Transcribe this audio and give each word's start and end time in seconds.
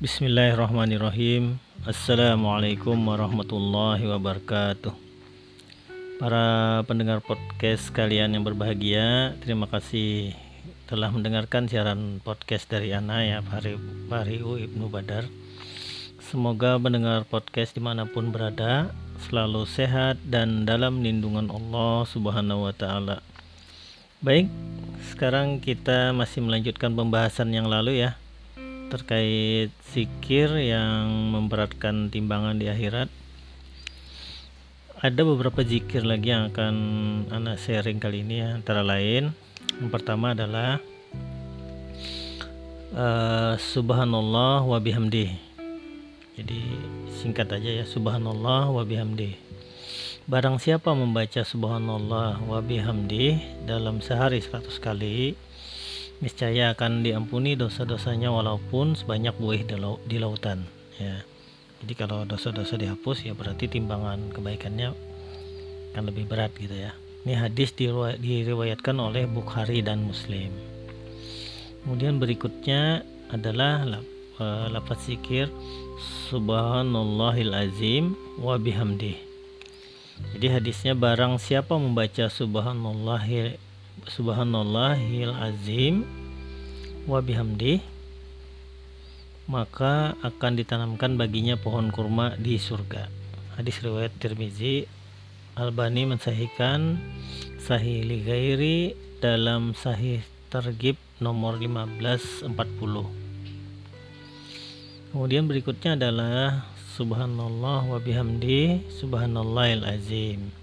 Bismillahirrahmanirrahim. 0.00 1.60
Assalamualaikum 1.84 2.96
warahmatullahi 2.96 4.08
wabarakatuh. 4.08 4.96
Para 6.16 6.80
pendengar 6.88 7.20
podcast 7.20 7.92
kalian 7.92 8.32
yang 8.32 8.40
berbahagia 8.40 9.36
Terima 9.44 9.68
kasih 9.68 10.32
telah 10.88 11.12
mendengarkan 11.12 11.68
siaran 11.68 12.16
podcast 12.24 12.64
dari 12.72 12.96
Ana 12.96 13.28
ya 13.28 13.44
Fahri, 13.44 13.76
Fahriu 14.08 14.56
Ibnu 14.56 14.88
Badar. 14.88 15.28
Semoga 16.24 16.80
mendengar 16.80 17.28
podcast 17.28 17.76
di 17.76 17.84
mana 17.84 18.08
pun 18.08 18.32
berada 18.32 18.96
Selalu 19.28 19.68
sehat 19.68 20.16
dan 20.24 20.64
dalam 20.64 21.04
lindungan 21.04 21.52
Allah 21.52 22.08
subhanahu 22.08 22.64
wa 22.64 22.72
ta'ala. 22.72 23.20
Baik, 24.24 24.48
sekarang 25.12 25.60
kita 25.60 26.16
masih 26.16 26.40
melanjutkan 26.40 26.96
pembahasan 26.96 27.52
yang 27.52 27.68
lalu 27.68 28.00
ya 28.00 28.19
terkait 28.90 29.70
zikir 29.94 30.50
yang 30.58 31.06
memberatkan 31.30 32.10
timbangan 32.10 32.58
di 32.58 32.66
akhirat. 32.66 33.06
Ada 35.00 35.22
beberapa 35.24 35.64
zikir 35.64 36.04
lagi 36.04 36.34
yang 36.34 36.52
akan 36.52 36.74
anak 37.32 37.56
sharing 37.62 38.02
kali 38.02 38.26
ini 38.26 38.44
ya, 38.44 38.58
antara 38.58 38.84
lain 38.84 39.32
yang 39.80 39.88
pertama 39.88 40.34
adalah 40.34 40.82
uh, 42.92 43.54
subhanallah 43.56 44.66
wa 44.66 44.78
bihamdi. 44.82 45.32
Jadi 46.36 46.60
singkat 47.16 47.48
aja 47.52 47.80
ya 47.80 47.84
subhanallah 47.88 48.72
wa 48.72 48.82
bihamdi. 48.82 49.36
Barang 50.28 50.60
siapa 50.60 50.92
membaca 50.92 51.42
subhanallah 51.42 52.44
wa 52.44 52.60
bihamdi 52.60 53.40
dalam 53.64 54.04
sehari 54.04 54.44
100 54.44 54.68
kali, 54.78 55.32
niscaya 56.20 56.76
akan 56.76 57.00
diampuni 57.00 57.56
dosa-dosanya 57.56 58.32
walaupun 58.32 58.96
sebanyak 58.96 59.34
buih 59.40 59.64
di 60.06 60.16
lautan 60.20 60.68
ya. 61.00 61.24
Jadi 61.80 61.92
kalau 61.96 62.28
dosa-dosa 62.28 62.76
dihapus 62.76 63.24
ya 63.24 63.32
berarti 63.32 63.68
timbangan 63.68 64.28
kebaikannya 64.36 64.92
akan 65.92 66.04
lebih 66.12 66.28
berat 66.28 66.52
gitu 66.60 66.76
ya. 66.76 66.92
Ini 67.24 67.36
hadis 67.36 67.72
diriwayatkan 67.76 68.96
oleh 68.96 69.28
Bukhari 69.28 69.80
dan 69.80 70.04
Muslim. 70.04 70.52
Kemudian 71.84 72.20
berikutnya 72.20 73.04
adalah 73.32 73.84
eh, 74.40 74.66
lafaz 74.68 75.08
zikir 75.08 75.48
subhanallahil 76.28 77.52
azim 77.56 78.12
wa 78.40 78.60
bihamdih 78.60 79.30
jadi 80.36 80.60
hadisnya 80.60 80.94
barang 80.94 81.40
siapa 81.40 81.74
membaca 81.80 82.28
subhanallah 82.28 83.24
subhanallahil 84.08 85.34
azim 85.34 86.08
wa 87.04 87.20
bihamdi 87.20 87.84
maka 89.50 90.14
akan 90.22 90.52
ditanamkan 90.54 91.18
baginya 91.18 91.58
pohon 91.58 91.90
kurma 91.90 92.38
di 92.38 92.54
surga. 92.54 93.10
Hadis 93.58 93.82
riwayat 93.82 94.14
Tirmizi. 94.22 94.86
Albani 95.58 96.06
mensahihkan 96.06 97.02
Sahih 97.58 98.06
Lighairi 98.06 98.94
dalam 99.18 99.74
Sahih 99.74 100.22
Targib 100.48 100.94
nomor 101.18 101.58
1540. 101.58 102.54
Kemudian 105.10 105.50
berikutnya 105.50 105.98
adalah 105.98 106.70
subhanallah 106.94 107.90
wa 107.90 107.98
bihamdi 107.98 108.86
subhanallahil 109.02 109.82
azim 109.82 110.59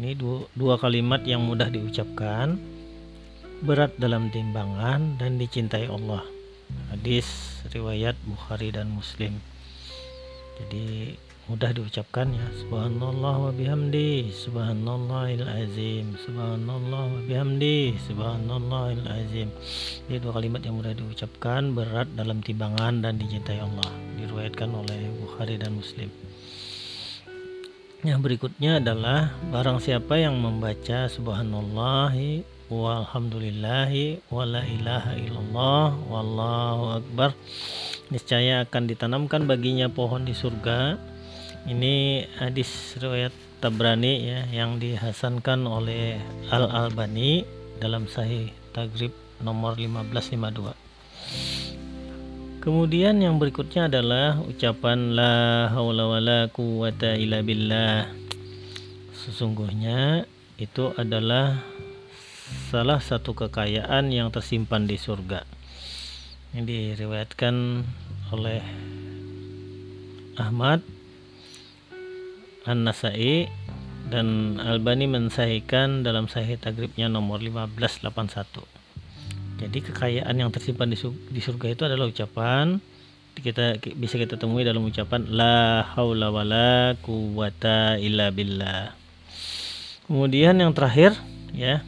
ini 0.00 0.16
dua, 0.16 0.48
dua 0.56 0.80
kalimat 0.80 1.20
yang 1.28 1.44
mudah 1.44 1.68
diucapkan 1.68 2.56
berat 3.60 3.92
dalam 4.00 4.32
timbangan 4.32 5.20
dan 5.20 5.36
dicintai 5.36 5.84
Allah. 5.84 6.24
Hadis 6.88 7.60
riwayat 7.68 8.16
Bukhari 8.24 8.72
dan 8.72 8.88
Muslim. 8.88 9.36
Jadi 10.56 11.12
mudah 11.44 11.76
diucapkan 11.76 12.32
ya. 12.32 12.46
Subhanallah 12.64 13.34
wa 13.36 13.52
bihamdi 13.52 14.32
subhanallahil 14.32 15.44
azim 15.44 16.16
subhanallah 16.24 17.12
wa 17.12 17.20
bihamdi 17.28 17.92
subhanallahil 18.08 19.04
azim. 19.04 19.52
Ini 20.08 20.16
dua 20.24 20.40
kalimat 20.40 20.64
yang 20.64 20.80
mudah 20.80 20.96
diucapkan 20.96 21.76
berat 21.76 22.08
dalam 22.16 22.40
timbangan 22.40 23.04
dan 23.04 23.20
dicintai 23.20 23.60
Allah. 23.60 23.92
Diriwayatkan 24.16 24.72
oleh 24.72 25.12
Bukhari 25.20 25.60
dan 25.60 25.76
Muslim 25.76 26.31
yang 28.02 28.18
berikutnya 28.18 28.82
adalah 28.82 29.30
barang 29.54 29.78
siapa 29.78 30.18
yang 30.18 30.34
membaca 30.34 31.06
subhanallahi 31.06 32.42
walhamdulillahi 32.66 34.26
wala 34.26 34.66
ilaha 34.66 35.14
illallah 35.14 35.86
wallahu 36.10 36.84
akbar 36.98 37.30
niscaya 38.10 38.66
akan 38.66 38.90
ditanamkan 38.90 39.46
baginya 39.46 39.86
pohon 39.86 40.26
di 40.26 40.34
surga 40.34 40.98
ini 41.70 42.26
hadis 42.42 42.98
riwayat 42.98 43.30
Tabrani 43.62 44.26
ya 44.26 44.50
yang 44.50 44.82
dihasankan 44.82 45.62
oleh 45.62 46.18
Al 46.50 46.66
Albani 46.66 47.46
dalam 47.78 48.10
Sahih 48.10 48.50
Tagrib 48.74 49.14
nomor 49.38 49.78
1552. 49.78 50.81
Kemudian 52.62 53.18
yang 53.18 53.42
berikutnya 53.42 53.90
adalah 53.90 54.38
ucapan 54.38 55.18
la 55.18 55.66
haula 55.74 56.06
wala 56.06 56.46
quwata 56.46 57.18
illa 57.18 57.42
billah. 57.42 58.06
Sesungguhnya 59.18 60.30
itu 60.62 60.94
adalah 60.94 61.58
salah 62.70 63.02
satu 63.02 63.34
kekayaan 63.34 64.14
yang 64.14 64.30
tersimpan 64.30 64.86
di 64.86 64.94
surga. 64.94 65.42
Ini 66.54 66.62
diriwayatkan 66.62 67.54
oleh 68.30 68.62
Ahmad 70.38 70.86
An-Nasai 72.62 73.50
dan 74.06 74.62
Albani 74.62 75.10
mensahihkan 75.10 76.06
dalam 76.06 76.30
sahih 76.30 76.62
tagribnya 76.62 77.10
nomor 77.10 77.42
1581. 77.42 78.71
Jadi 79.58 79.78
kekayaan 79.84 80.34
yang 80.38 80.48
tersimpan 80.48 80.88
di, 80.88 80.98
di 81.28 81.40
surga 81.40 81.66
itu 81.72 81.82
adalah 81.84 82.08
ucapan. 82.08 82.80
Kita 83.32 83.80
bisa 83.96 84.20
kita 84.20 84.36
temui 84.36 84.60
dalam 84.60 84.84
ucapan 84.84 85.24
la 85.32 85.88
haula 85.96 86.28
wala 86.28 86.94
quwata 87.00 87.96
illa 87.96 88.28
billah. 88.28 88.92
Kemudian 90.04 90.60
yang 90.60 90.76
terakhir 90.76 91.16
ya 91.56 91.80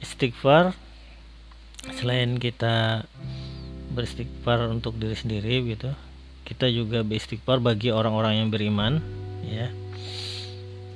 istighfar. 0.00 0.72
Selain 1.96 2.40
kita 2.40 3.06
beristighfar 3.94 4.66
untuk 4.72 4.98
diri 4.98 5.14
sendiri 5.14 5.62
gitu 5.70 5.94
kita 6.46 6.70
juga 6.70 7.02
beristighfar 7.02 7.58
bagi 7.58 7.90
orang-orang 7.90 8.46
yang 8.46 8.48
beriman 8.54 9.02
ya. 9.42 9.66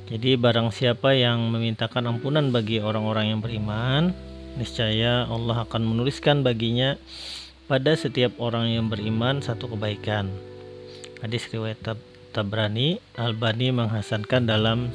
Jadi 0.06 0.38
barang 0.38 0.70
siapa 0.70 1.18
yang 1.18 1.50
memintakan 1.50 2.14
ampunan 2.14 2.54
bagi 2.54 2.78
orang-orang 2.78 3.34
yang 3.34 3.40
beriman 3.42 4.14
niscaya 4.60 5.24
Allah 5.24 5.64
akan 5.64 5.82
menuliskan 5.88 6.44
baginya 6.44 7.00
pada 7.64 7.96
setiap 7.96 8.36
orang 8.36 8.68
yang 8.68 8.92
beriman 8.92 9.40
satu 9.40 9.72
kebaikan. 9.72 10.28
Hadis 11.24 11.48
riwayat 11.48 11.80
Tab 11.80 11.96
Tabrani 12.30 13.00
Albani 13.18 13.72
menghasankan 13.72 14.44
dalam 14.44 14.92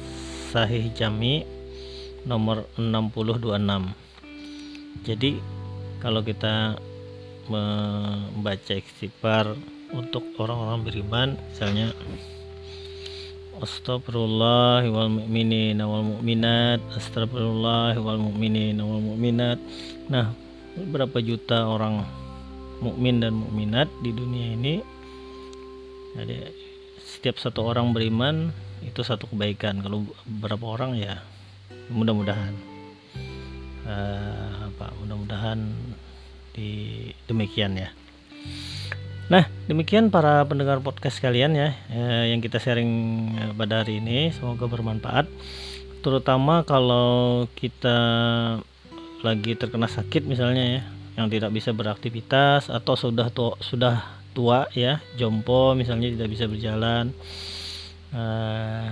Sahih 0.54 0.88
Jami 0.94 1.44
nomor 2.24 2.64
6026 2.78 4.06
jadi 5.06 5.38
kalau 6.02 6.26
kita 6.26 6.74
membaca 7.46 8.74
istighfar 8.74 9.54
untuk 9.94 10.26
orang-orang 10.42 10.82
beriman 10.82 11.28
misalnya 11.54 11.94
Astagfirullah 13.56 14.84
wal 14.92 15.08
mu'minin 15.08 15.80
wal 15.80 16.04
mu'minat. 16.04 16.80
Astagfirullah 16.92 17.96
wal 17.96 18.20
mu'minin 18.20 18.76
wal 18.76 19.00
mu'minat. 19.00 19.56
Nah 20.12 20.36
berapa 20.76 21.16
juta 21.24 21.64
orang 21.64 22.04
mukmin 22.84 23.24
dan 23.24 23.32
mukminat 23.32 23.88
di 24.04 24.12
dunia 24.12 24.52
ini? 24.52 24.74
Jadi 26.16 26.36
setiap 27.00 27.40
satu 27.40 27.64
orang 27.64 27.96
beriman 27.96 28.52
itu 28.84 29.00
satu 29.00 29.24
kebaikan. 29.32 29.80
Kalau 29.80 30.04
berapa 30.28 30.64
orang 30.76 31.00
ya 31.00 31.24
mudah-mudahan. 31.88 32.52
Uh, 33.86 34.66
apa 34.66 34.90
mudah-mudahan 34.98 35.62
di 36.50 37.06
demikian 37.30 37.78
ya 37.78 37.86
Nah, 39.26 39.42
demikian 39.66 40.06
para 40.14 40.46
pendengar 40.46 40.78
podcast 40.78 41.18
kalian 41.18 41.58
ya 41.58 41.74
eh, 41.90 42.30
yang 42.30 42.38
kita 42.38 42.62
sharing 42.62 42.92
eh, 43.34 43.52
pada 43.58 43.82
hari 43.82 43.98
ini. 43.98 44.30
Semoga 44.30 44.70
bermanfaat. 44.70 45.26
Terutama 45.98 46.62
kalau 46.62 47.50
kita 47.58 47.98
lagi 49.26 49.58
terkena 49.58 49.90
sakit 49.90 50.22
misalnya 50.30 50.78
ya, 50.78 50.82
yang 51.18 51.26
tidak 51.26 51.50
bisa 51.50 51.74
beraktivitas 51.74 52.70
atau 52.70 52.94
sudah 52.94 53.26
tua, 53.34 53.58
sudah 53.58 54.06
tua 54.30 54.70
ya, 54.70 55.02
jompo 55.18 55.74
misalnya 55.74 56.06
tidak 56.06 56.30
bisa 56.30 56.46
berjalan. 56.46 57.10
Eh, 58.14 58.88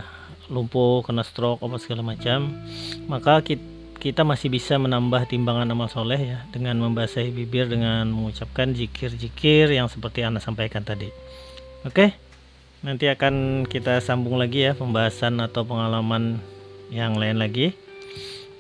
lumpuh, 0.51 1.07
kena 1.07 1.23
stroke 1.23 1.63
apa 1.63 1.79
segala 1.79 2.03
macam, 2.03 2.53
maka 3.07 3.39
kita 3.41 3.74
kita 4.05 4.21
masih 4.21 4.53
bisa 4.53 4.77
menambah 4.77 5.25
timbangan 5.33 5.65
amal 5.73 5.89
soleh 5.89 6.37
ya 6.37 6.39
dengan 6.53 6.77
membasahi 6.77 7.33
bibir 7.33 7.73
dengan 7.73 8.05
mengucapkan 8.13 8.77
jikir-jikir 8.77 9.73
yang 9.73 9.89
seperti 9.89 10.21
Anda 10.21 10.45
sampaikan 10.45 10.85
tadi. 10.85 11.09
Oke, 11.89 12.13
nanti 12.85 13.09
akan 13.09 13.65
kita 13.65 14.05
sambung 14.05 14.37
lagi 14.37 14.69
ya 14.69 14.77
pembahasan 14.77 15.41
atau 15.41 15.65
pengalaman 15.65 16.37
yang 16.93 17.17
lain 17.17 17.41
lagi. 17.41 17.73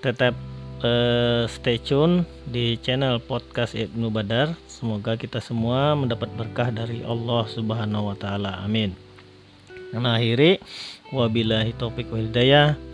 Tetap 0.00 0.32
uh, 0.80 1.44
stay 1.44 1.76
tune 1.76 2.24
di 2.48 2.80
channel 2.80 3.20
podcast 3.20 3.76
Ibnu 3.76 4.08
Badar. 4.08 4.56
Semoga 4.64 5.20
kita 5.20 5.44
semua 5.44 5.92
mendapat 5.92 6.32
berkah 6.32 6.72
dari 6.72 7.04
Allah 7.04 7.44
Subhanahu 7.52 8.08
wa 8.08 8.16
taala. 8.16 8.64
Amin. 8.64 8.96
Nah, 9.92 10.16
akhiri 10.16 10.56
wabillahi 11.12 11.76
taufik 11.76 12.08
wal 12.08 12.32
hidayah. 12.32 12.93